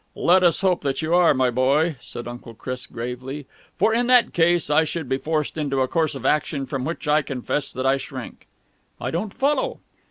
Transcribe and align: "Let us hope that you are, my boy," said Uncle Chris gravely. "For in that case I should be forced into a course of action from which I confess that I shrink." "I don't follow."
"Let 0.15 0.41
us 0.41 0.61
hope 0.61 0.81
that 0.81 1.03
you 1.03 1.13
are, 1.13 1.35
my 1.35 1.51
boy," 1.51 1.95
said 1.99 2.27
Uncle 2.27 2.55
Chris 2.55 2.87
gravely. 2.87 3.45
"For 3.77 3.93
in 3.93 4.07
that 4.07 4.33
case 4.33 4.71
I 4.71 4.83
should 4.83 5.07
be 5.07 5.19
forced 5.19 5.59
into 5.59 5.81
a 5.81 5.87
course 5.87 6.15
of 6.15 6.25
action 6.25 6.65
from 6.65 6.85
which 6.85 7.07
I 7.07 7.21
confess 7.21 7.71
that 7.71 7.85
I 7.85 7.97
shrink." 7.97 8.47
"I 8.99 9.11
don't 9.11 9.31
follow." 9.31 9.77